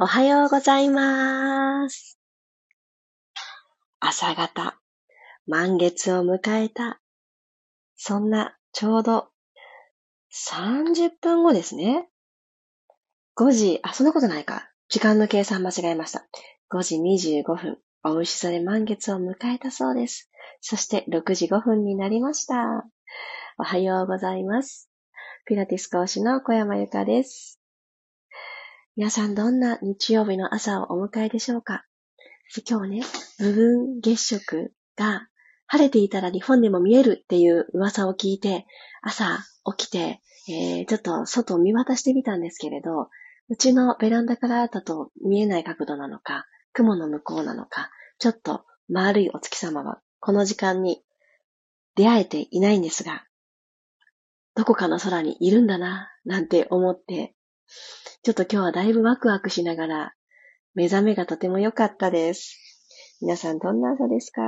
[0.00, 2.20] おはようございます。
[3.98, 4.78] 朝方、
[5.48, 7.00] 満月を迎えた。
[7.96, 9.26] そんな、ちょうど、
[10.32, 12.08] 30分後ですね。
[13.34, 14.70] 5時、あ、そんなことないか。
[14.88, 16.28] 時間の計算間違えました。
[16.70, 20.30] 5時25分、お牛座で満月を迎えたそうです。
[20.60, 22.86] そして6時5分になりました。
[23.58, 24.88] おはようございます。
[25.44, 27.57] ピラティス講師の小山由かです。
[28.98, 31.84] 皆さんどんな日曜日の朝をお迎えでしょうか？
[32.68, 33.02] 今日ね、
[33.38, 35.28] 部分月食が
[35.68, 38.66] 晴れていたら日本でも見えるっていう噂を聞いて、
[39.00, 39.38] 朝
[39.76, 43.08] 起きて、えー、ちょっと外を見渡してみたんですけれど、
[43.48, 51.04] うちのベランダからだと見えない角度なのか、雲の向こうなのか、ちょっと丸いお月様はこの時間に
[51.94, 53.22] 出会えていないんですが、
[54.56, 57.36] どこかの空にいるんだな、なんて思って
[58.22, 60.14] ちょっと今日はだいぶワクワクしながら、
[60.74, 62.56] 目覚めがとても良かったです。
[63.20, 64.42] 皆さんどんな朝ですか？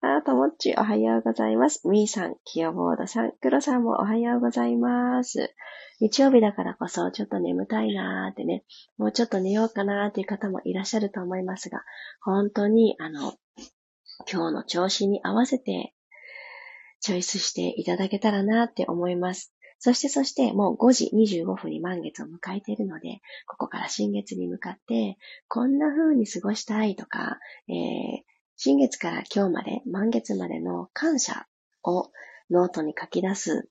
[0.00, 1.88] あ、ともっちおはようございます。
[1.88, 5.52] みーさん、きよぼーださん、くろさんもおはようございます。
[6.00, 8.64] 日曜日だからこそちょっと眠たいなーってね、
[8.96, 11.82] もうちょっと寝ようかなーっていう方もいらっしゃると思いますが、
[12.22, 13.34] 本当にあの、
[14.30, 15.92] 今日の調子に合わせて
[17.00, 19.52] チョイスしていただけたらなーって思います。
[19.80, 27.74] そしてそしてもう5時25分に満月を迎えているので、ここから新月に向かって、こんな風に過ごしたいとか、えー、
[28.56, 31.46] 新月から今日まで、満月までの感謝
[31.84, 32.10] を
[32.50, 33.68] ノートに書き出す。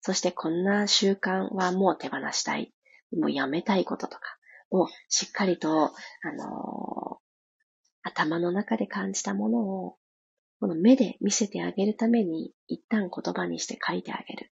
[0.00, 2.72] そしてこんな習慣はもう手放したい。
[3.18, 4.22] もうやめたいこととか
[4.70, 5.92] をしっかりと、あ
[6.38, 9.96] のー、頭の中で感じたものを、
[10.58, 14.50] この目で見せてあげるために一旦言葉にして書いてあげる。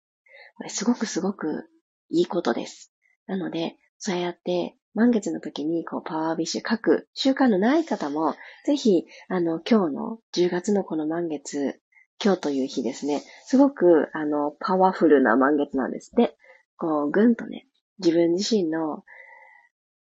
[0.63, 1.69] これすごくすごく
[2.09, 2.93] いいことです。
[3.27, 11.81] なので、そうやって満月の時にこうパワービッシュ書く習慣のない方も、ぜひ、あの、今日の10月のこの満月、
[12.23, 16.37] 今日という日ですね、すごく、あの、パワフルな満月なんですで、
[16.77, 17.67] こう、ぐんとね、
[17.99, 19.03] 自分自身の、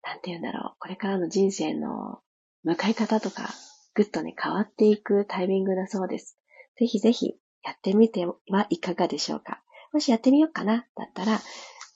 [0.03, 2.21] なんて言うんだろう、これからの人生の
[2.63, 3.49] 向かい方とか、
[3.93, 6.37] ぐっとね、変わっていくタイミングだそうです。
[6.77, 8.37] ぜひぜひやってみては
[8.69, 9.61] いかがでしょうか。
[9.95, 11.39] もしやってみようかな、だったら、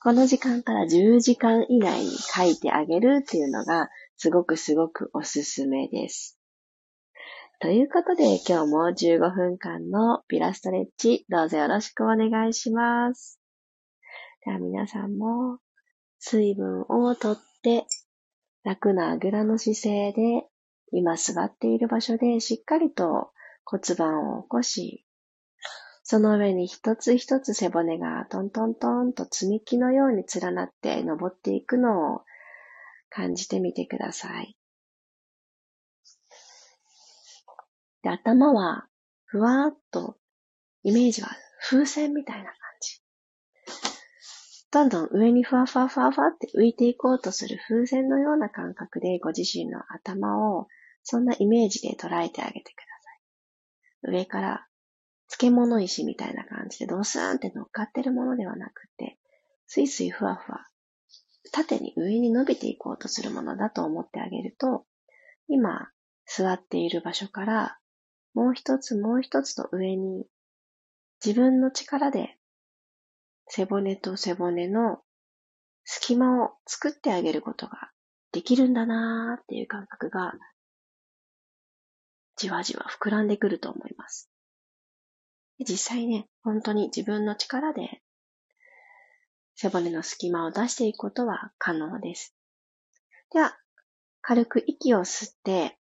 [0.01, 6.39] この時間から10時間以内に書いてあげるっていうのが、すごくすごくおすすめです。
[7.59, 13.41] ということで、今日も15分間のピラストレッチ、どうぞよろしくお願いします。
[14.45, 15.59] では皆さんも、
[16.19, 17.85] 水分をとって、
[18.63, 20.47] 楽なあぐらの姿勢で、
[20.93, 23.31] 今座っている場所でしっかりと
[23.65, 25.05] 骨盤を起こし、
[26.11, 32.21] その上に一つ一つ背骨がトントントンと積み木のように連なって登っていくのを
[33.11, 34.57] 感じてみてください。
[38.01, 38.87] で、頭は
[39.25, 40.17] ふわーっと
[40.81, 41.29] イメージは
[41.69, 43.01] 風船みたいな感じ。
[44.71, 50.65] どんどん上にふわふわふわふわって浮いていこうとする風船のような感覚でご自身の頭を
[51.03, 54.17] そんなイメージで捉えてあげてください。
[54.17, 54.68] 上から
[55.29, 59.17] 漬物石みたいな感じでドスーンって乗っかってるものではなくて、
[59.67, 60.65] スイスイふわふわ、
[61.51, 64.85] 縦に上に伸びていこうとするものだと思ってあげると、
[65.47, 65.89] 今
[66.25, 67.77] 座っている場所から
[68.33, 70.25] もう一つもう一つと上に
[71.23, 72.37] 自分の力で
[73.47, 74.99] 背骨と背骨の
[75.83, 77.89] 隙間を作ってあげることが
[78.31, 80.33] できるんだなーっていう感覚が
[82.37, 84.28] じわじわ膨らんでくると思います。
[85.59, 88.01] 実際ね、本当に自分の力で
[89.55, 92.33] 背骨の隙間を出していくことは可能です。
[93.31, 93.57] では、
[94.21, 95.77] 軽く息を吸って、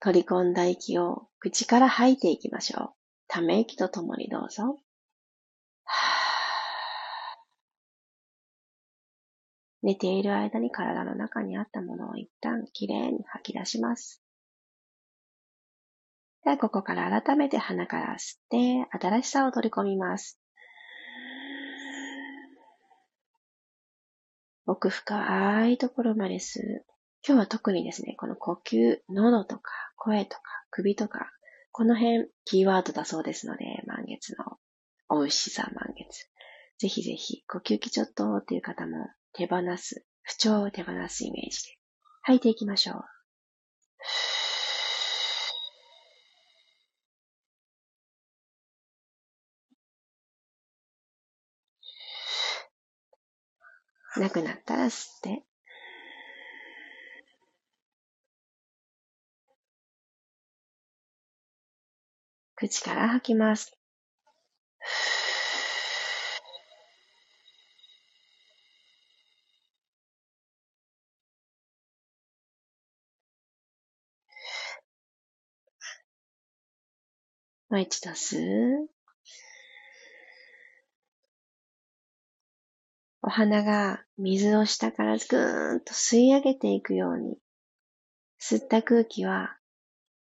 [0.00, 2.90] 取り込んだ息を口から吐いていきましょう。
[3.28, 4.78] ため息とともにどうぞ。
[9.82, 14.22] 寝ている間に体の中にあったものを一旦きれいに吐き出します。
[16.44, 20.40] では、ここから改めて鼻から吸って、新しさを取り込みます。
[24.66, 26.84] 奥深いところまで吸う。
[27.26, 31.30] 今日は特にですね、この呼吸、喉とか声とか首とか、
[31.72, 34.58] この辺キーワードだそうですので、満月の
[35.08, 36.28] お牛座満月。
[36.78, 41.78] ぜひぜひ、呼吸器ちょっとっていう方も手放す、不調を手放すイメージで
[42.22, 43.17] 吐いていきましょう。
[54.16, 55.44] なくなったら吸って。
[62.56, 63.78] 口から吐きます。
[77.70, 78.97] もう一度吸う。
[83.28, 87.36] お花が水を下からぐーんと吸い上げていくように、
[88.40, 89.58] 吸った空気は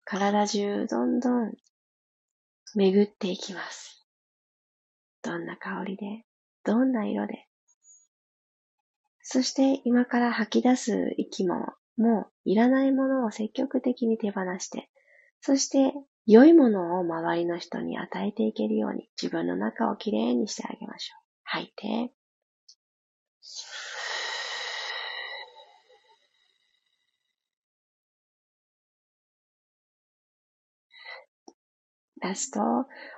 [0.06, 1.52] 体中どんどん
[2.76, 4.06] 巡っていきます。
[5.24, 6.26] どんな香りで、
[6.64, 7.48] どんな色で。
[9.24, 14.92] そして今から吐き出す息も、もういらないものを積極的に手放して、
[15.40, 15.96] そして
[16.28, 21.26] 良いものを周りの人に与えていけるように自分の中をきれいにしてあげましょう。
[21.46, 22.14] 吐いて。
[32.22, 32.60] ラスト、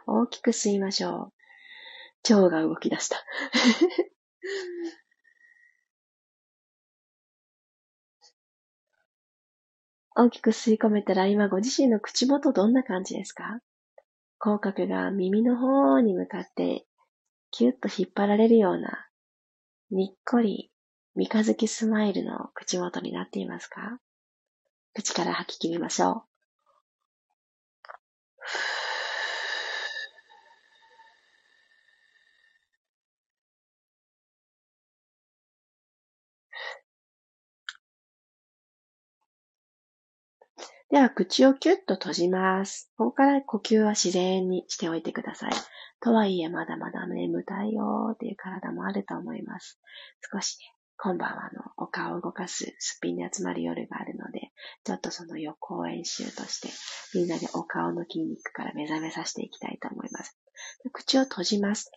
[0.07, 1.33] 大きく吸いましょ
[2.29, 2.33] う。
[2.33, 3.17] 腸が動き出した。
[10.15, 13.59] 大きく吸い込めたら今ご自身の口元どんな感じですか？
[14.37, 16.85] 口角が耳の方に向かって
[17.51, 19.07] キュッと引っ張られるような
[19.89, 20.71] にっこり
[21.15, 23.99] 三日月スマイルの口元になっていますか？
[24.93, 26.23] 口から吐き切りましょう。
[40.93, 42.91] では、口をキュッと閉じます。
[42.97, 45.51] ここから呼吸は自然にしておいてください。
[45.99, 49.79] とはいえ、まだまだ眠たいよーっていう体もあると思います。
[50.31, 50.65] 少しね、
[50.97, 54.51] 今晩はあの、お顔を動かすすっぴんで集まる夜があるので、
[54.83, 56.69] ちょっとその予行演習として、
[57.17, 60.37] みんなでお顔の筋肉から目覚めさせていきたいと思います。
[60.91, 61.91] 口を閉じます。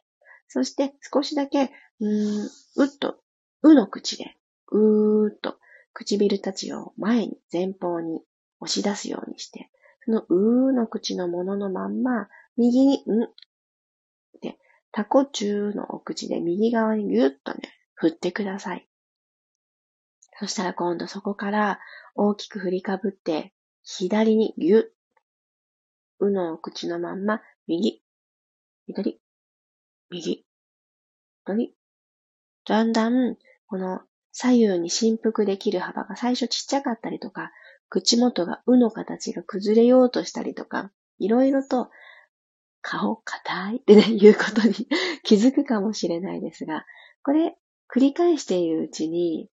[0.48, 3.18] そして少しだけ、うーん、うっと、
[3.60, 4.38] うの口で、
[4.72, 5.58] うーっと、
[5.92, 8.22] 唇たちを前に、前方に
[8.66, 9.70] 押し出すようにして、
[10.04, 13.28] そのうーの口のもののまんま、右に、ん
[14.40, 14.58] で、
[14.92, 17.60] タコ中のお口で右側にぎゅっとね、
[17.94, 18.88] 振ってください。
[20.38, 21.80] そしたら今度そこから
[22.14, 23.54] 大きく振りかぶって、
[23.84, 24.82] 左にぎゅっ、
[26.18, 28.02] うのお口のまんま、右、
[28.86, 29.20] 左、
[30.10, 30.44] 右、
[31.44, 31.74] 左。
[32.66, 33.36] だんだん、
[33.66, 34.00] この
[34.32, 37.52] 左右に振幅できる幅が最初ちっちゃかったりとか、
[37.88, 41.90] 口元がうの形が崩れようとしたりとか、いろいろと
[42.82, 44.74] 顔硬いってね、 いうことに
[45.24, 46.86] 気づくかもしれないですが、
[47.22, 47.56] これ
[47.88, 49.50] 繰り返しているうちに、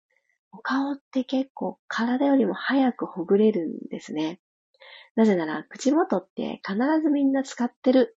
[0.53, 4.41] お顔って結構体よりも早くほぐれるんですね。
[5.17, 8.17] なぜなら、口元って必ずみんな使ってる。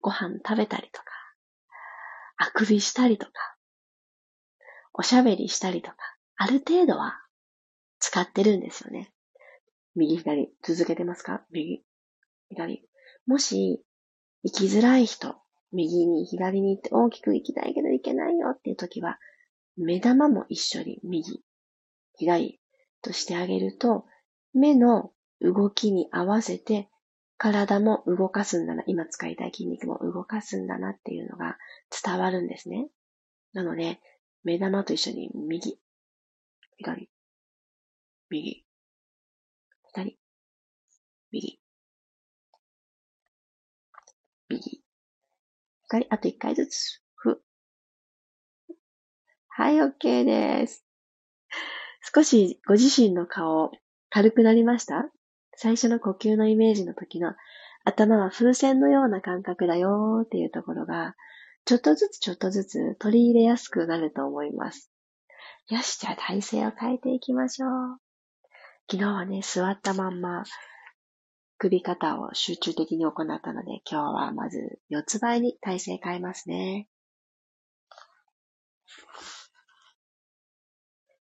[0.00, 1.06] ご飯食べたりとか、
[2.36, 3.32] あくびしたりとか、
[4.92, 5.96] おしゃべりしたりとか、
[6.36, 7.20] ある程度は
[7.98, 9.12] 使ってるんですよね。
[9.96, 11.44] 右左、続けてますか？
[11.50, 11.82] 右、
[12.50, 12.88] 左。
[13.26, 13.82] もし、
[14.42, 15.36] 行きづらい人、
[15.72, 19.18] 右に左に行って大きく行きたいけど行けないよっていう時は、
[19.76, 21.42] 目玉も一緒に右、
[22.14, 22.60] 左
[23.02, 24.04] としてあげると、
[24.54, 26.88] 目の動きに合わせて
[27.38, 31.56] 体も動かすんだな、今使いたい筋肉も動かすんだなっていうのが
[32.04, 32.88] 伝わるんですね。
[33.52, 33.98] なので、
[34.44, 35.78] 目玉と一緒に右、
[36.78, 37.10] 左、
[38.30, 38.65] 右、
[39.96, 40.18] 左、
[41.32, 41.58] 右、
[44.50, 44.82] 右、
[45.88, 47.40] 左、あと一回ずつ、ふ。
[49.48, 50.84] はい、OK です。
[52.14, 53.70] 少しご自身の顔、
[54.10, 55.08] 軽くなりました？
[55.54, 57.32] 最初の呼吸のイメージの時の
[57.86, 61.14] 頭は風船のような感覚だよーっていうところが、
[61.64, 64.92] ちょっとずつちょっとずつ取り入れやすくなると思います。
[65.70, 68.05] よし、じゃあ体勢を変えていきましょう。
[68.88, 70.44] 昨日はね、座ったまんま、
[71.58, 76.86] 首肩を集中的に行ったので、今日はまず四つ倍に体勢変えますね。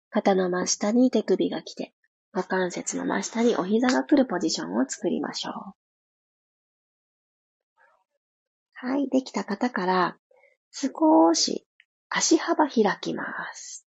[0.10, 1.94] 肩の真下に手首が来て、
[2.32, 5.54] 股関節の真下にお膝が来るポジションを作りましょう。
[8.74, 10.18] はい、できた方から
[10.72, 11.68] 少し
[12.10, 13.86] 足幅開きます。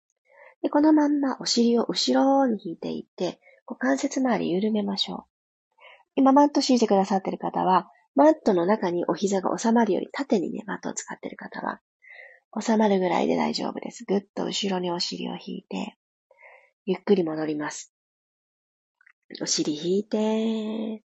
[0.62, 5.24] でこのまんまお尻を後ろに引いていって、股関節周り緩めましょう。
[6.14, 11.80] 今マット敷いてくださっている方は、マットの中にお膝が収まるより縦にね、マットを使っている方は、
[12.60, 14.04] 収まるぐらいで大丈夫です。
[14.06, 15.96] ぐっと後ろにお尻を引いて、
[16.84, 17.94] ゆっくり戻ります。
[19.40, 21.02] お尻引いて、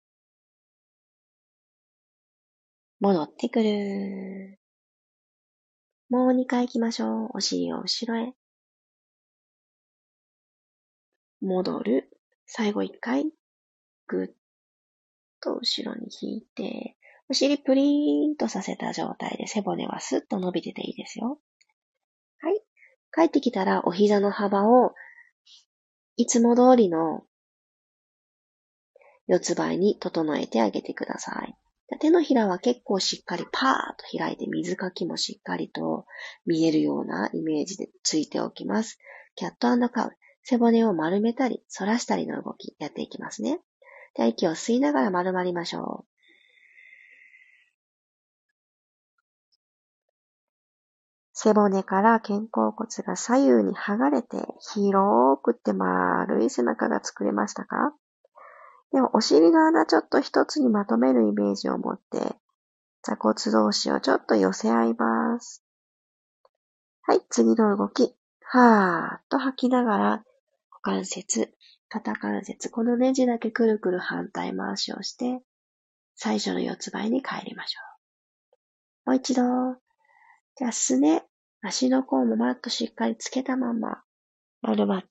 [2.99, 4.59] 戻ってくる。
[6.09, 7.29] もう2回行きましょう。
[7.35, 8.33] お尻を後ろへ。
[11.41, 12.16] 戻る。
[12.47, 13.31] 最後1回。
[14.07, 14.29] ぐっ
[15.41, 16.97] と後ろに引いて、
[17.29, 21.41] お尻プリーンとさせた状態で背骨はスッと伸びてていいですよ。
[22.39, 22.63] はい。
[23.13, 24.95] 帰ってきたらお膝の幅を
[26.17, 27.25] いつも通りの
[29.27, 31.57] 四つ倍に整えてあげてください。
[32.01, 36.07] 手のひらは結構しっかりパーッと開いて水かきもしっかりと
[36.45, 38.99] 見えるようなイメージでついておきます。
[39.35, 40.13] キャットカウ。
[40.49, 43.59] 背骨を丸めたり反らしたりの動きやっていきますね。
[44.15, 46.07] では息を吸いながら丸まりましょう。
[51.33, 54.37] 背骨から肩甲骨が左右に剥がれて
[54.73, 57.93] 広くって丸い背中が作れましたか？
[58.93, 62.37] でもお尻の穴ちょっと一つにまとめるイメージを持って
[63.03, 65.65] 座骨同士をちょっと寄せ合います。
[67.03, 68.15] はい、次の動き。
[68.49, 70.25] はーっと吐きながら
[70.87, 71.53] 関節、
[71.89, 75.41] 肩関節、このネジだけくるくる反対回しをして、
[76.15, 77.81] 最初の四つ倍に帰りましょ
[79.09, 79.11] う。
[79.11, 79.43] もう一度。
[80.55, 81.25] じゃあ、すね、
[81.61, 84.05] 足の甲もマットしっかりつけたまま、
[84.63, 85.09] 丸まって。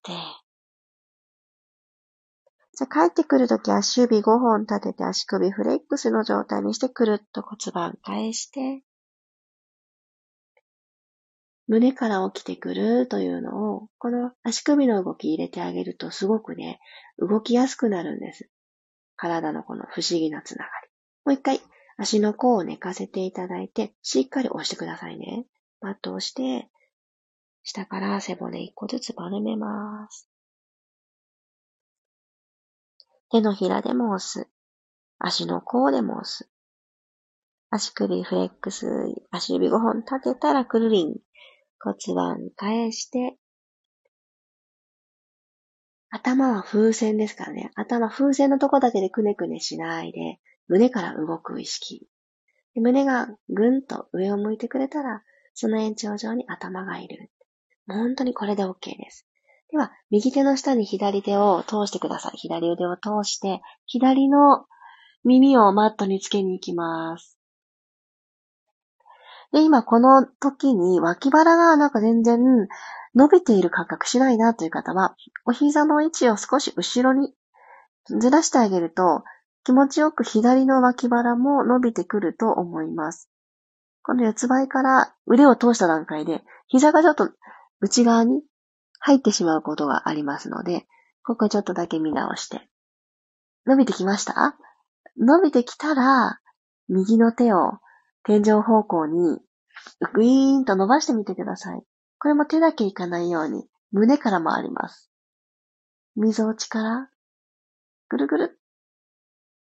[2.78, 8.82] じゃあ、帰ってくるとき足指5本立てて足首フレックスの状態にしてくるっと骨盤返して、
[11.68, 16.80] 胸から起きてくるというのを、この足首の動き入れてあげるとすごくね、
[17.18, 18.50] 動きやすくなるんです。
[19.16, 20.90] 体のこの不思議なつながり。
[21.26, 21.62] もう一回、
[21.98, 25.46] 足の甲を寝かせていただいて、しっかり押してくださいね。
[25.82, 26.70] マットをして、
[27.64, 30.30] 下から背骨一個ずつ丸めます。
[33.32, 34.48] 手のひらでも押す。
[35.18, 36.48] 足の甲でも押す。
[37.72, 38.88] 足首フレックス、
[39.32, 41.16] 足指5本立てたらくるりん。
[41.86, 43.38] 骨盤返して、
[46.10, 47.70] 頭は風船ですからね。
[47.76, 52.08] 頭、風船のとこだけでくねくねしないで、胸から動く意識。
[52.74, 55.22] 胸がぐんと上を向いてくれたら、
[55.54, 57.32] その延長上に頭がいる。
[57.88, 59.28] 本当にこれで OK です。
[59.70, 62.38] では、右手の下に左手を通してください。
[62.38, 64.66] 左腕を通して、左の
[65.24, 67.35] 耳をマットにつけに行きます。
[69.52, 72.40] で、今この時に脇腹がなんか全然
[73.14, 77.34] 伸びている感覚しないなという方は、お膝の位置を少し後ろに
[78.08, 79.24] ずらしてあげると、
[79.64, 83.30] 気持ちよく左の脇腹も伸びてくると思います。
[84.04, 87.32] この四つ倍から腕を通した段階で、膝がちょっと
[87.82, 88.44] 内側に
[89.00, 90.86] 入ってしまうことがありますので、
[91.24, 92.70] ここちょっとだけ見直して。
[93.66, 94.56] 伸びてきました？
[95.18, 96.40] 伸びてきたら、
[96.88, 97.80] 右の手を
[98.26, 99.40] 天井方向に
[100.14, 101.82] グイーンと伸ばしてみてください。
[102.20, 105.12] これも手だけいかないように、胸から回ります。
[106.16, 107.10] 溝落ちから、
[108.10, 108.60] ぐるぐる。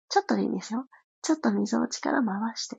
[0.08, 0.86] ちょっとでいいんですよ。
[1.22, 2.78] ちょっと溝落ちから回して。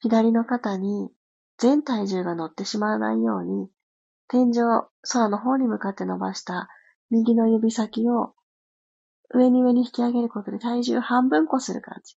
[0.00, 1.10] 左の肩に
[1.58, 3.68] 全体重が乗ってしまわないように、
[4.28, 4.60] 天井、
[5.02, 6.68] 空の方に向かって伸ばした
[7.10, 8.34] 右の指先を
[9.32, 12.16] 上に上に引き上げることで体重半分こする感じ。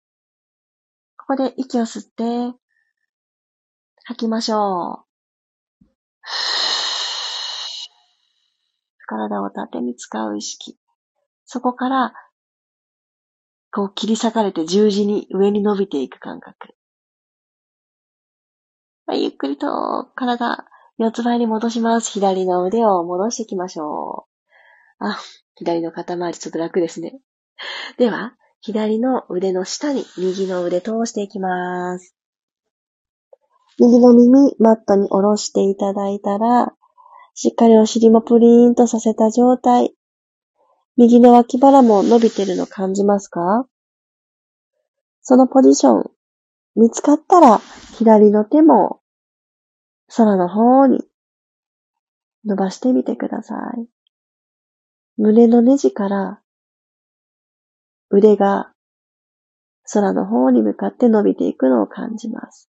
[1.28, 2.56] ここで息を吸って、
[4.04, 5.06] 吐きましょ
[5.82, 5.86] う。
[9.08, 10.78] 体を縦に使う意識。
[11.46, 12.14] そこから、
[13.72, 16.76] こう切り裂かれて十字に上に伸びていく感覚。
[19.08, 20.68] はい、ゆっくりと体、
[21.00, 22.12] 四つ倍に戻します。
[22.12, 24.28] 左の腕を戻していきましょ
[25.00, 25.08] う。
[25.08, 25.18] あ、
[25.56, 27.20] 左の肩周りちょっと楽ですね。
[27.98, 32.16] では、左の腕の下に右の腕通していきます。
[33.78, 36.74] 右の耳、マットに下ろしていただいたら、
[37.36, 39.94] しっかりお尻もプリーンとさせた状態。
[40.98, 43.68] 右の脇腹も伸びてるの感じますか？
[45.22, 46.12] そのポジション、
[46.76, 47.60] 見つかったら、
[48.00, 49.00] 左の手も
[50.08, 51.04] 空の方に
[52.44, 53.88] 伸ばしてみてください。
[55.18, 56.42] 胸のネジから
[58.18, 58.72] 腕が
[59.92, 62.70] 空の方に向かって伸びていくのを感じます。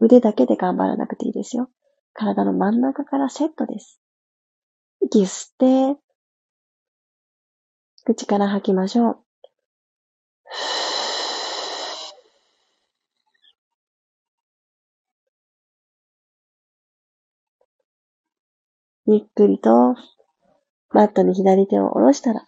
[0.00, 1.70] 腕だけで頑張らなくていいですよ。
[2.14, 4.00] 体の真ん中からセットです。
[5.00, 6.00] 息吸って、
[8.06, 9.18] 口から吐きましょう。
[19.06, 19.94] ゆっくりと、
[20.90, 22.44] マットに左手を下ろしたら、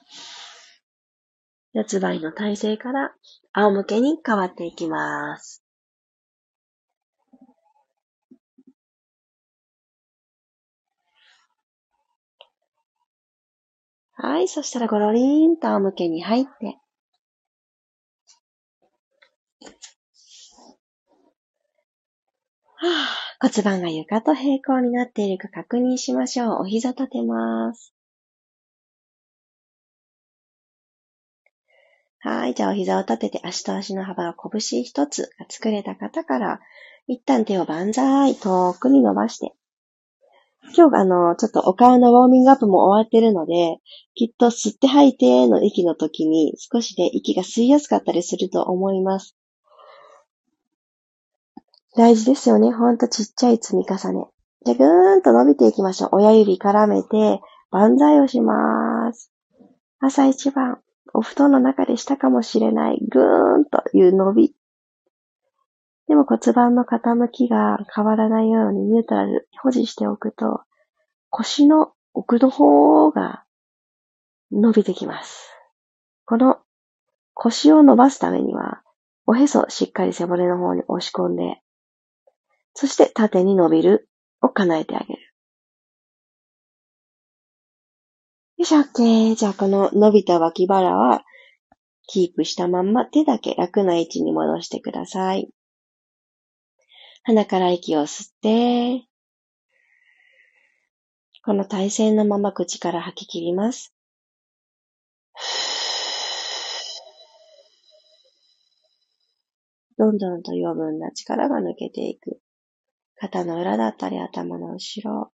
[1.73, 3.15] 四つ倍の体勢から
[3.53, 5.65] 仰向けに変わっていきます。
[14.13, 14.49] はい。
[14.49, 16.79] そしたらゴロリーンと仰向けに入って、
[22.75, 23.07] は
[23.41, 26.63] あ、骨盤が床と平行になっているか確認しましょう。
[26.63, 27.95] お膝立てます。
[32.21, 32.55] はい。
[32.55, 36.61] じゃあお膝を立てて足と足の幅が拳一つが作れた方から、
[37.07, 39.55] 一旦手を万歳遠くに伸ばして、
[40.77, 43.79] 今日あの、ちょっとお顔のウォーミングアップも終わってるので、
[44.15, 49.35] きっと吸って吐いての息の時に少しで息が吸いやすかったりすると思います。
[51.97, 52.71] 大事ですよね。
[52.71, 54.27] ほんとちっちゃい積み重ね。
[54.65, 56.11] じゃ、ぐーんと伸びていきましょう。
[56.17, 59.33] 親指絡めて、万歳をします。
[59.99, 60.81] 朝一番、
[61.13, 64.55] お布団の中でしたかもしれない、ぐーんという伸び。
[66.09, 70.63] でも骨盤の傾きが変わらないようにニュートラル保持しておくと、
[71.29, 73.45] 腰の奥の方が
[74.51, 75.51] 伸びてきます。
[76.25, 76.59] この
[77.35, 78.83] 腰を伸ばすためには、
[79.27, 81.61] おへそしっかり背骨の方に押し込んで、
[82.75, 84.09] そして縦に伸びる
[84.43, 85.30] を叶えてあげる。
[88.61, 89.37] よし、OK。
[89.37, 91.25] じゃあ、この伸びた脇腹は、
[92.07, 95.49] キープしたまんま手だけ楽な位置に戻してください。
[97.23, 99.07] 鼻から息を吸って、
[101.43, 103.95] この体勢のまま口から吐き切ります。
[109.97, 112.43] どんどんと余分な力が抜けていく。
[113.17, 115.33] 肩の裏だったり頭の後ろ、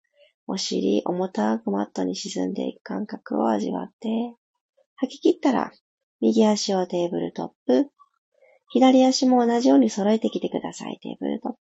[0.52, 4.34] お尻、重たくマットに沈んでいく感覚を味わって、
[4.96, 5.72] 吐き切ったら、
[6.20, 7.90] 右足をテーブルトップ、
[8.68, 10.98] 左足も同じように揃えてきてください。
[11.00, 11.58] テーブルトップ。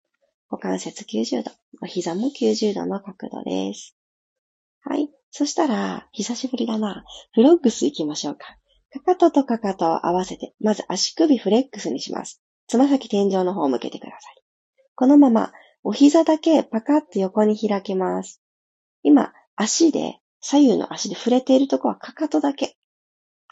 [0.50, 1.52] 股関節90度。
[1.82, 3.96] お膝も90度の角度です。
[4.82, 5.10] はい。
[5.30, 7.06] そしたら、久しぶりだな。
[7.32, 8.58] フロッグス行きましょうか。
[8.89, 12.42] かかととかかとを合わせて、まず足首フレックスにします。
[12.68, 14.44] つま先天井の方を向けてください。
[14.96, 18.42] このまま、お膝だけパカッと横に開きます。
[19.04, 22.78] 今、足で、左右の足で触れているところはかかとだけ。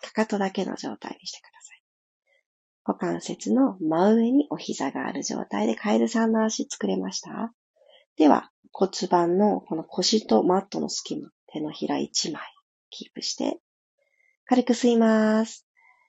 [0.02, 1.84] かかとだけの状態にしてください。
[2.86, 7.54] 股関節の真上にお膝がある状態でカエルさんの足作れました？
[8.18, 12.42] では、骨盤のこの腰とマットの隙間、手のひら1枚
[12.90, 13.60] キープして、
[14.46, 15.68] 軽く吸います。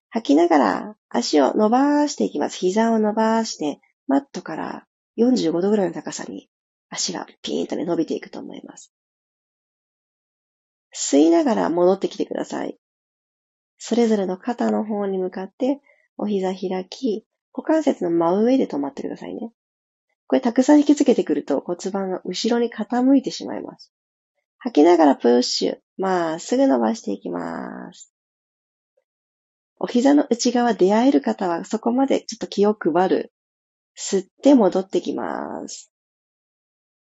[0.08, 2.58] 吐きながら足を伸ばしていきます。
[2.58, 4.86] 膝を伸ばして、マットから
[5.18, 6.48] 45度ぐらいの高さに
[6.88, 8.92] 足がピーンとね伸びていくと思います。
[10.94, 12.78] 吸いながら戻ってきてください。
[13.78, 15.80] それぞれの肩の方に向かって
[16.16, 19.52] お膝開き、股関節の真上で止まってくださいね。
[20.26, 23.92] これたくさん引きつけてくると骨盤が後ろに傾いてしまいます。
[24.58, 25.78] 吐きながらプッシュ。
[25.96, 28.14] まっすぐ伸ばしていきます。
[29.78, 33.32] お膝の内側出会える方はそこまでちょっと気を配る。
[33.98, 35.90] 吸って戻ってきます。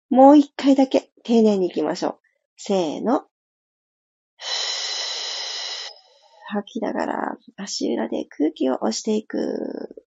[0.09, 2.21] もう一回だけ丁寧に行きましょう。
[2.57, 3.27] せーの。
[6.53, 10.05] 吐きながら足裏で空気を押していく。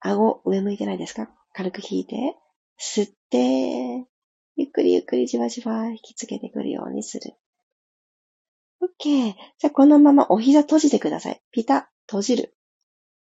[0.00, 1.30] 顎上向いてないですか？
[1.52, 2.36] 軽く引いて、
[2.78, 4.06] 吸って、
[4.56, 7.34] ゆっくりゆっくりじわじわ引きつけてくるようにする。
[8.82, 9.34] OK。
[9.58, 11.40] じゃあこのままお膝閉じてください。
[11.52, 12.54] ピタ、閉じる。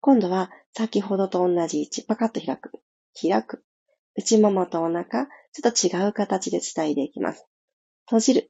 [0.02, 2.72] 今度は先ほどと同じ位置、パカッと開く。
[3.20, 3.64] 開く。
[4.18, 7.46] 内ももとお腹、ちょっと違う形で伝えていきます。
[8.06, 8.50] 閉じる。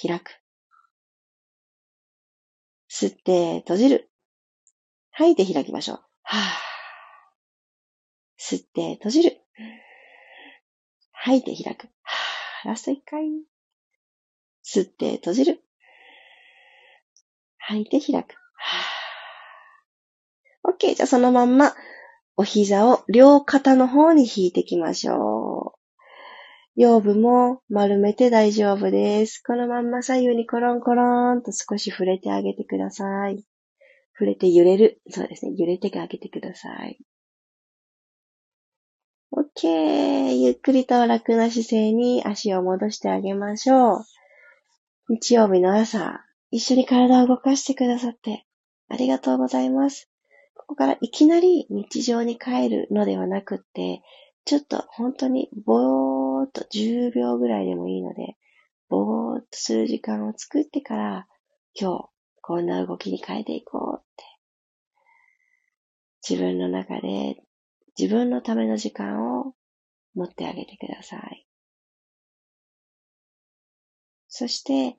[0.00, 0.40] 開く。
[2.96, 4.08] 吸って閉じる。
[5.10, 6.00] 吐いて開きましょう。
[6.22, 6.38] は。
[8.38, 9.40] 吸って閉じる。
[11.10, 11.88] 吐いて開く。
[12.02, 12.68] は。
[12.68, 13.24] ラスト一回。
[14.64, 15.60] 吸って閉じる。
[17.58, 18.36] 吐いて開く。
[18.54, 20.74] はぁ。
[20.76, 20.94] OK。
[20.94, 21.74] じゃあそのまんま、
[22.36, 25.18] お膝を両肩の方に引いていきましょう。
[26.76, 29.40] 腰部も丸めて大丈夫です。
[29.46, 33.44] このまんま左右にコロンコロンと少し触れてあげてください。
[34.12, 35.00] 触れて揺れる。
[35.08, 35.52] そうですね。
[35.56, 36.98] 揺れてあげてください。
[39.32, 40.36] OK。
[40.36, 44.04] ゆっくりと楽な姿勢に足を戻してあげましょう。
[45.08, 48.46] 日曜日の朝、一緒に体を動かしてくださって
[48.88, 50.10] ありがとうございます。
[50.56, 54.02] ここからいきなり日常に帰るのではなくって、
[54.44, 58.36] ちょっと本当にぼーっと10秒ぐらいでもいいので、
[58.88, 61.26] ぼーっとする時間を作ってから、
[61.74, 62.08] 今日
[62.42, 64.24] こんな動きに変えていこうって。
[66.28, 67.36] 自分の中で
[67.98, 69.54] 自分のための時間を
[70.14, 71.46] 持ってあげてください。
[74.28, 74.98] そして、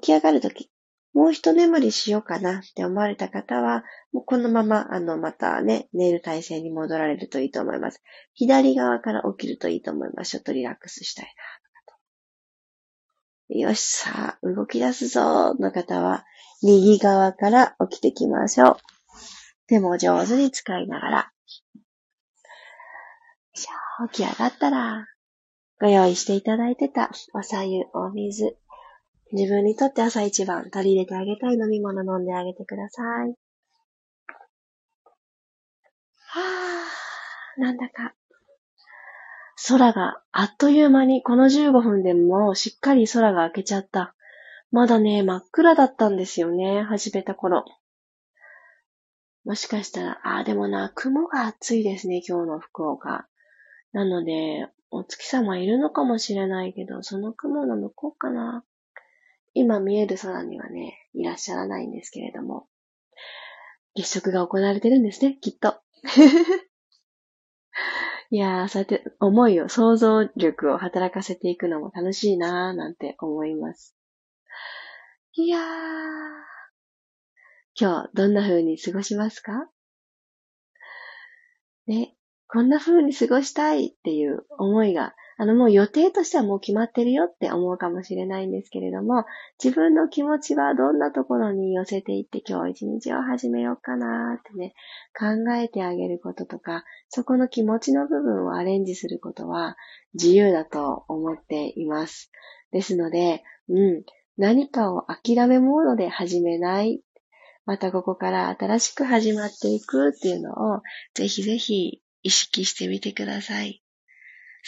[0.00, 0.70] き上がるとき、
[1.16, 8.02] もう一眠りしようかなって思われた方は、もうこのまま、あの、またね、寝る体勢に戻られるといいと思います。
[8.34, 10.32] 左側から起きるといいと思います。
[10.32, 11.34] ちょっとリラックスしたい
[13.48, 16.26] な、よし、さあ、動き出すぞの方は、
[16.62, 18.76] 右側から起きてきましょう。
[19.68, 21.32] 手も上手に使いながら。
[24.12, 25.06] 起き上がったら、
[25.80, 28.58] ご用意していただいてたおさゆ、お水、
[29.36, 33.36] 自分にとって朝一番取り入れてあげたい飲み物飲んであげてください。
[36.28, 38.14] はぁ、なんだか、
[39.68, 44.14] 空があっという間にこの15分でもしっかり空が明けちゃった。
[44.70, 47.66] まだね、真っ暗だったんですよね、始めた頃。
[49.44, 53.28] もしかしたら、ああ、でもな、雲が暑いですね、今日の福岡。
[53.92, 58.64] なので、お月様いるのかもしれないけど、その雲の向こうかな。
[59.58, 62.68] 今見える空にはね、いらっしゃらないんですけれども、
[63.94, 65.80] 月食が行われてるんですね、きっと。
[68.28, 73.96] いやー、そうやって思いを、想像力を働かせていくのも楽しいなーなんて思います。
[75.32, 75.62] いやー、
[77.80, 79.70] 今日どんな風に過ごしますか？
[81.86, 82.14] ね、
[82.46, 89.24] こんな風に過ごしたいっていう思いがあの、もう予定としてはもう決まってるよって思うかもしれないんですけれども、
[89.62, 94.74] 自分の気持ちはどんなところに寄せていって今日一日を始めようかなってね、
[95.18, 99.76] 考えてあげることとか、そこの気持ちの部分をアレンジすることは
[100.14, 102.30] 自由だと思っています。
[102.72, 104.04] ですので、うん、
[104.38, 107.02] 何かを諦めモードで始めない。
[107.66, 110.82] またここから新しく始まっていくっていうのを、
[111.14, 113.82] ぜひぜひ意識してみてください。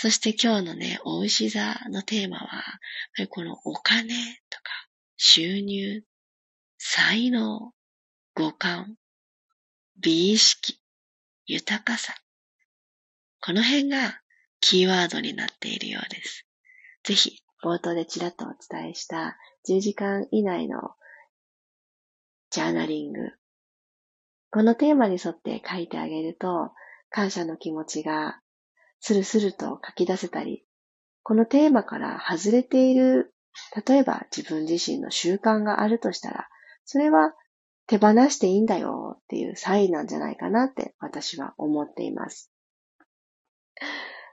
[0.00, 2.62] そして今日のね、お牛座のテーマは、
[3.30, 4.14] このお金
[4.48, 4.70] とか
[5.16, 6.04] 収入、
[6.76, 7.72] 才能、
[8.36, 8.94] 五感、
[10.00, 10.80] 美意識、
[11.46, 12.14] 豊かさ。
[13.40, 14.20] この辺が
[14.60, 16.46] キーワードになっているようです。
[17.02, 19.36] ぜひ、冒頭でちらっとお伝えした
[19.68, 20.92] 10時間以内の
[22.50, 23.32] ジャーナリング。
[24.52, 26.70] このテーマに沿って書いてあげると、
[27.10, 28.40] 感謝の気持ちが
[29.00, 30.64] スルスルと書き出せたり、
[31.22, 33.34] このテーマから外れている、
[33.86, 36.48] 例えば自分自身の習慣があるとしたら、
[36.84, 37.34] それは
[37.86, 42.52] 手放していいんだよっていうサインなんじゃないかなって私は思っています。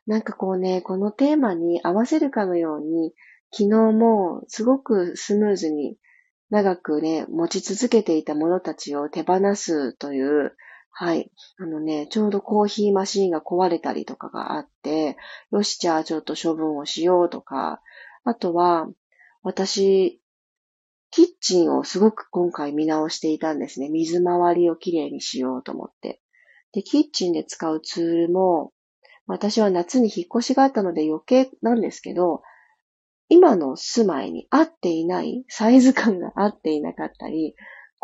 [0.08, 3.14] なんかこうね、このテーマに合わせるかのように、
[3.52, 5.98] 昨日もすごくスムーズに
[6.50, 10.56] 長くね、持ち続けていたものたちを手放すという
[10.98, 11.30] はい。
[11.58, 15.18] あのね、ちょうどコーヒーマシーンが壊れたりとかがあって、
[15.52, 17.82] よし、じゃあちょっと処分をしようとか、
[18.24, 18.88] あとは、
[19.44, 20.22] 私、
[21.12, 23.90] キッチンをすごく今回見直していたんですね。
[23.90, 26.22] 水回りをきれいにしようと思って。
[26.72, 28.72] で、キッチンで使うツールも、
[29.28, 32.42] 私は夏に引っ越しがあったので余計なんですけど、
[33.28, 37.56] 今の住まいに合っていない、サイズ感が合っていなかったり、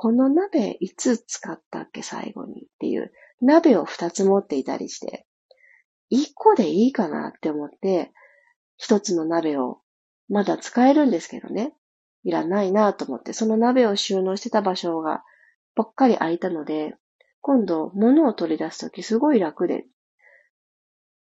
[0.02, 5.28] この鍋いつ使ったっけ最後にっていう鍋を二つ持っていたりして、
[6.10, 8.12] 一個でいいかなって思って、
[8.78, 9.78] 一つの鍋を
[10.28, 11.76] まだ使えるんですけどね。
[12.24, 15.24] いらないなと思って、その鍋を収納してた場所が
[15.76, 16.96] ぽっかり空いたので、
[17.42, 19.86] 今度物を取り出すときすごい楽で、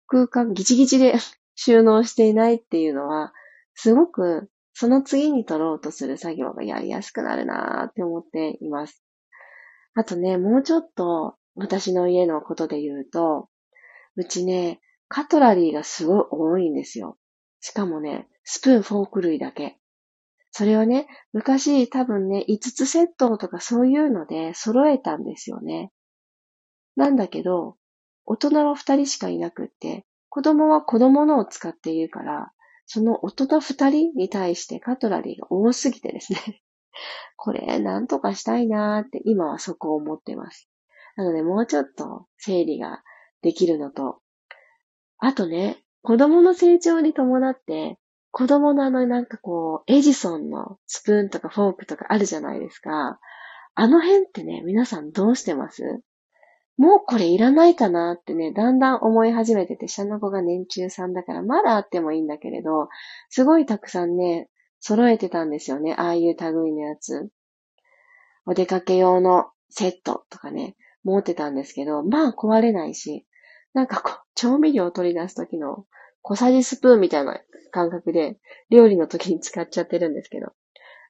[0.07, 1.15] 空間ギチギチで
[1.55, 3.33] 収納していないっていうのは、
[3.73, 9.03] すごくその次に取ろうとする作業がやりやすくなるなーって思っています。
[9.93, 13.49] あとね、もうちょっと私の家のことで言うと、
[14.15, 17.17] うちね、カトラリーがすごい多いんですよ。
[17.59, 19.77] しかもね、スプーン、フォーク類だけ。
[20.51, 25.91] それをね、昔多分ね、5つセットとかそういうので揃えたんですよね。
[26.95, 27.77] なんだけど、
[28.25, 32.51] 大人は2人しかいなくって、子供は子供のを使っているから、
[32.93, 36.61] その大人二人に対してカトラリーが多すぎてですね
[37.37, 40.69] これ、なんとかしたいなーって今はそこを思ってます。
[41.15, 43.01] なので、もうちょっと整理が
[43.41, 44.19] できるのと、
[45.19, 47.97] あとね、子供の成長に伴って、
[48.31, 53.21] 子供のあのなんかこう、エジソンのスプーンとかフォークとかあるじゃないですか。
[53.73, 56.01] あの辺ってね、皆さんどうしてます？
[56.77, 62.89] もうこれいらないかなってね、だんだん思い始めてて、下の子が年中さんだから、まだあってもいいんだけれど、
[63.29, 65.93] すごいたくさんね、揃えてたんですよね。
[65.93, 67.29] ああいう類のやつ。
[68.45, 73.25] お出かけ用のセットとかね、持ってたんですけど、まあ壊れないし、
[73.73, 75.85] なんかこう、調味料を取り出す時の
[76.23, 77.39] 小さじスプーンみたいな
[77.71, 80.53] 感覚で、料理の時に使っちゃってるんですけど、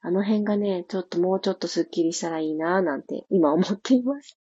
[0.01, 4.40] あの辺がね、ちょっともうちょっとスッキリしたらいいなぁなんて今思っています。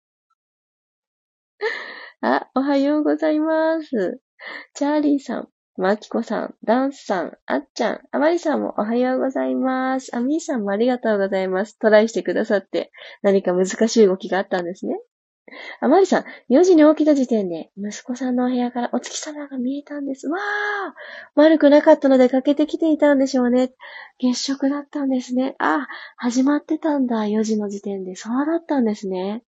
[2.21, 4.21] あ、おはようございます。
[4.75, 10.15] チャーリーさん、マキコさん、ダンスさん、あっちゃん、あまりさんもおはようございます。
[10.15, 11.79] あみーさんもありがとうございます。
[11.79, 12.91] トライしてくださって、
[13.23, 14.99] 何か難しい動きがあったんですね。
[15.81, 20.27] あまりさん、4時に起きた時点で、息子さんのお部屋からお月様が見えたんです。
[20.29, 23.71] わー悪くなかったので駆けてきていたんでしょうね。
[24.19, 25.55] 月食だったんですね。
[25.59, 27.27] あ、始まってたんだ。
[27.27, 28.17] 4時の時点で。
[28.17, 29.45] そうだったんですね。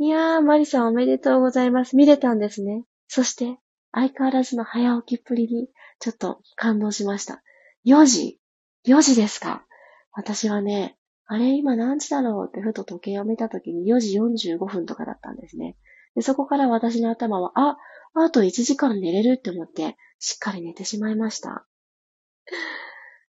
[0.00, 1.96] いやー、マリさんおめでとうございます。
[1.96, 2.84] 見れたんですね。
[3.08, 3.58] そして、
[3.90, 7.42] 相変わらずの早起きっぷりに、ちょっと感動しました。
[7.84, 8.38] 4時
[8.86, 9.66] ?4 時ですか？
[10.12, 15.76] 私はね、あれ、今何時だろうってふと時計を見たときに4時45分とかだったんですね。
[16.14, 17.76] でそこから私の頭は、あ、
[18.14, 21.66] あと1時間寝れるって思って、しっかり寝てしまいました。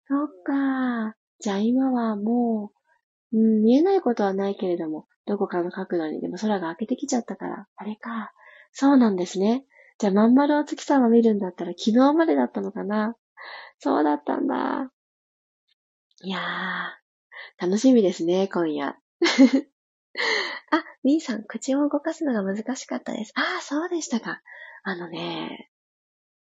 [0.08, 1.12] そっかー。
[1.38, 2.72] じゃあ今はも
[3.32, 8.32] う、うん、見えないことはないけれども、どこかの角度にでも空が明けてきちゃったから、あれか。
[8.72, 9.66] そうなんですね。
[9.98, 13.14] じゃあまん丸お月様見るんだったら昨日までだったのかな
[13.78, 14.90] そうだったんだ。
[16.22, 18.96] いやー、楽しみですね、今夜。
[20.72, 23.32] あ、みーさん、口を動かすのが難しかったです。
[23.36, 24.40] ああ、そうでしたか。
[24.82, 25.70] あのね、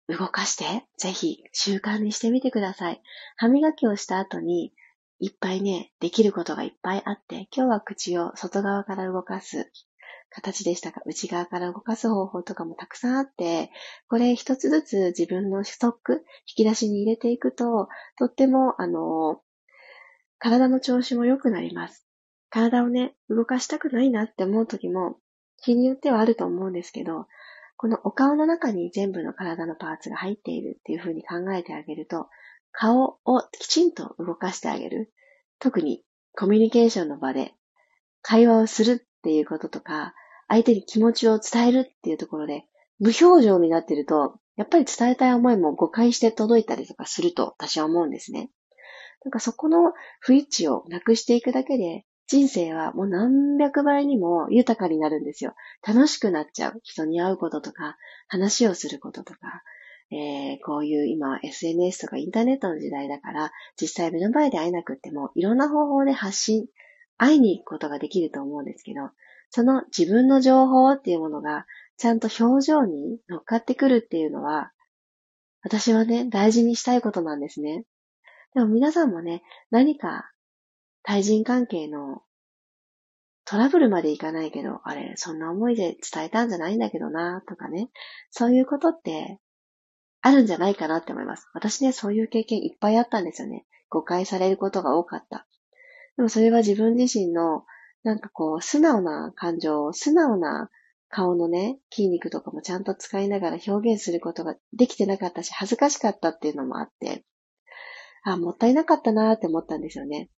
[0.10, 3.02] 動かして、ぜひ習慣にしてみてください。
[3.38, 4.74] 歯磨きをした後に、
[5.20, 9.72] いっぱいね、できることがいっぱいあって、今日は口を外側から動かす
[10.30, 13.72] 形でしたが、内側から動かす方法とかもたくさんあって、
[14.10, 19.42] これ一つずつ自分のストック、引き出しに入れていくと、とっても、あの、
[20.38, 22.06] 体の調子も良くなります。
[22.50, 25.18] 体をね、動かしたくないなって思う時も、
[25.62, 27.28] 日によってはあると思うんですけど、
[27.78, 32.28] このお顔の中に全部の体のパーツが入っているっていう風に考えてあげると、
[32.78, 35.14] 顔をきちんと動かしてあげる。
[35.60, 36.04] 特に
[36.38, 37.54] コミュニケーションの場で
[38.22, 40.14] 会話をするっていうこととか、
[40.48, 42.66] 相手に気持ちを伝えるっていうところで、
[43.00, 48.50] 無表情になってると、やっぱり伝えたい思いも誤解して届いたりとかすると私は思うんですね。
[49.24, 55.54] なんかそこの不一致をなくしていくだけで、人生はもう何百倍にも豊かになるんですよ。
[55.88, 56.80] 楽しくなっちゃう。
[56.84, 59.64] 人に会うこととか、話をすることとか、
[60.12, 66.68] えー、こういう今 SNS とかインターネットの時代だから、実際目の前で会えなくっても、いろんな方法で発信、
[67.18, 69.10] 会いに行くことができると思うんですけど、
[69.50, 71.66] その自分の情報っていうものが、
[71.98, 74.72] ちゃんと表情に乗っかってくるっていうのは、
[75.64, 77.86] 私はね、大事にしたいことなんですね。
[78.54, 80.32] でも皆さんもね、何か
[81.04, 82.22] 対人関係の
[83.46, 87.90] トラブルまでいかないけど、あれ、そんな思いで伝えたんじゃないんだけどな、とかね。
[88.32, 89.40] そういうことって
[90.26, 91.48] あるんじゃないかなって思います。
[91.54, 93.64] 私ね、そういう経験いっぱいあったんですよね。
[93.90, 95.46] 誤解されることが多かった。
[96.18, 97.64] でもそれは自分自身の、
[98.02, 100.72] なんかこう、素直な感情、素直な
[101.10, 107.24] 顔のね、筋肉とかもちゃんと使いながら表現することができてなかったし、恥ずかしかったっていうのもあって、
[108.24, 110.32] あ、もったいなかったなって思ったんですよね。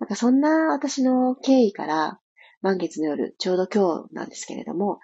[0.00, 2.20] なんかそんな私の経緯から、
[2.62, 4.98] 満月の夜、ちょうど今日なんですけれども、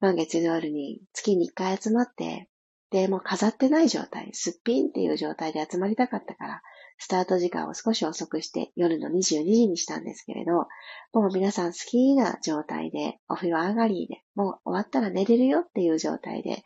[0.00, 2.50] 満月の夜に月に一回集まって、
[2.92, 6.62] で、もう飾ってない状態、すっぴんっていう状態で集まりたかったから、
[6.98, 10.68] スタート時間を少し遅くして夜の22時にしたんですけれど、
[11.14, 16.62] もう皆さん好きな状態で、お風呂上がりで、もう終わったら寝れるよっていう状態で、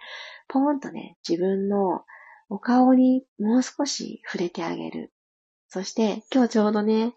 [0.49, 2.05] ポーンとね、自分の
[2.49, 5.13] お顔にもう少し触れてあげる。
[5.69, 7.15] そして、今日ちょうどね、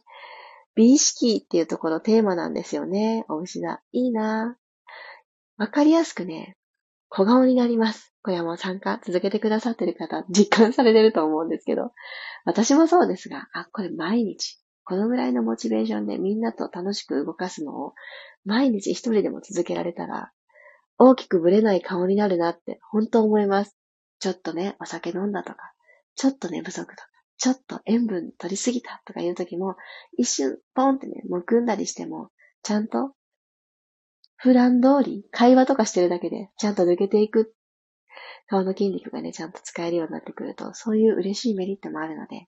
[0.76, 3.26] 美意識っていうところテーマなんですよね。
[3.28, 3.82] お牛だ。
[3.92, 4.56] いいな
[5.58, 6.56] わかりやすくね、
[7.10, 8.14] 小顔になります。
[8.22, 11.92] 小山参加続けてくださってる方、実感されてると思うんですけど、
[12.46, 17.94] 私もそうですが、あ、これ毎日、このぐらいのモチベーションでみんなと楽しく動かすのを、
[18.46, 20.32] 毎日一人でも続けられたら、
[20.98, 23.76] 大きくぶれない顔になるなって、本当思います。
[24.20, 25.74] ちょっとね、お酒飲んだとか、
[26.16, 29.76] ちょっと寝不足とか、ちょっと塩分取りすぎたとかいう時も、
[30.18, 32.30] 一瞬ポンってね、むくんだりしても、
[32.64, 33.14] ちゃんと、
[34.42, 37.54] 普段通り会話とかしてるだけで、ちゃんと抜けていく。
[38.48, 42.48] 顔の筋肉がね、ちゃんと使えるようになってくると、そういう嬉しいメリットもあるので、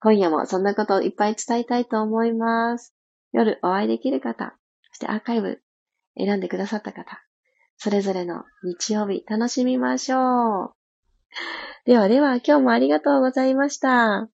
[0.00, 2.94] 今夜もそんなことをいっぱい伝えたいと思います。
[3.32, 4.54] 夜お会いできる方、
[4.90, 5.60] そしてアーカイブ
[6.16, 7.20] 選んでくださった方、
[7.76, 10.74] それぞれの日曜日楽しみましょう。
[11.86, 14.28] ではでは、今日もありがとうございました。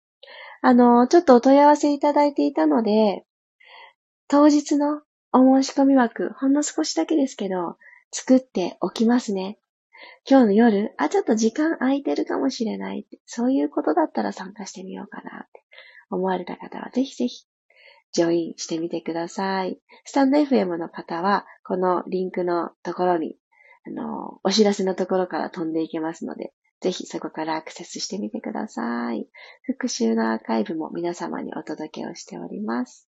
[0.61, 3.25] あの、ちょっとお問い合わせいただいていたので、
[4.29, 5.01] 当日の
[5.33, 7.77] お申し込み枠、ほんの少しだけですけど、
[8.11, 9.59] 作っておきますね。
[10.29, 15.63] 今日の夜、あ、ちょっと時間空いてるかもしれない、そういうことだったら参加してみようかなって
[16.11, 17.45] 思われた方は、ぜひぜひ、
[18.13, 19.79] ジョインしてみてください。
[20.05, 23.37] スタンド FM の方は、このリンクのところに、
[23.87, 29.29] あの、お知らせのところから飛んでいけますので、ぜひそこからアクセスしてみてください。
[29.63, 33.09] 復習のアーカイブも皆様にお届けをしております。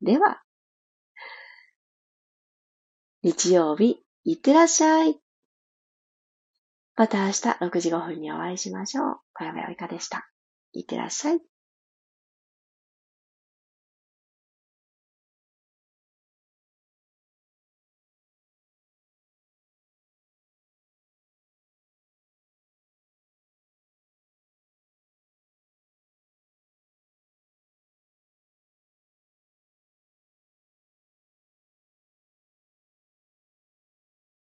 [0.00, 0.42] では、
[3.28, 5.14] 日曜日、いってらっしゃい。
[6.96, 9.16] また明日6時5分にお会いしましょう。
[9.34, 10.30] 小山よいかでした。
[10.72, 11.40] いってらっしゃい。